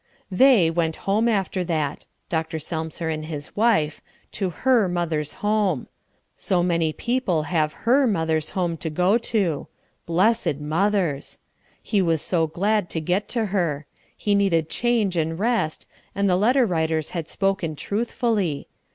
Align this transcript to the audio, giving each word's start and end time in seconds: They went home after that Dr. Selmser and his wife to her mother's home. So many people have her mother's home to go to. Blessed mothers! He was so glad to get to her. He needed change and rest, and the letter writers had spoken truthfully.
They 0.31 0.71
went 0.71 0.95
home 1.05 1.29
after 1.29 1.63
that 1.65 2.07
Dr. 2.27 2.57
Selmser 2.57 3.07
and 3.13 3.25
his 3.25 3.55
wife 3.55 4.01
to 4.31 4.49
her 4.49 4.89
mother's 4.89 5.33
home. 5.45 5.85
So 6.35 6.63
many 6.63 6.91
people 6.91 7.43
have 7.43 7.85
her 7.85 8.07
mother's 8.07 8.49
home 8.57 8.77
to 8.77 8.89
go 8.89 9.19
to. 9.19 9.67
Blessed 10.07 10.55
mothers! 10.57 11.37
He 11.83 12.01
was 12.01 12.23
so 12.23 12.47
glad 12.47 12.89
to 12.89 12.99
get 12.99 13.27
to 13.27 13.45
her. 13.53 13.85
He 14.17 14.33
needed 14.33 14.69
change 14.71 15.15
and 15.15 15.37
rest, 15.37 15.85
and 16.15 16.27
the 16.27 16.35
letter 16.35 16.65
writers 16.65 17.11
had 17.11 17.29
spoken 17.29 17.75
truthfully. 17.75 18.69